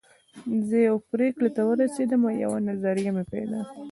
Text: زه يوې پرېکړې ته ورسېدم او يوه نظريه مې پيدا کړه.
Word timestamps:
زه 0.67 0.77
يوې 0.87 1.01
پرېکړې 1.11 1.49
ته 1.55 1.61
ورسېدم 1.65 2.21
او 2.27 2.33
يوه 2.43 2.59
نظريه 2.67 3.11
مې 3.15 3.23
پيدا 3.31 3.59
کړه. 3.67 3.71